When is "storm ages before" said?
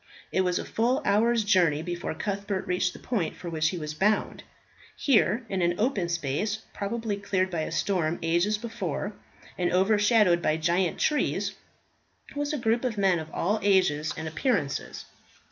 7.71-9.13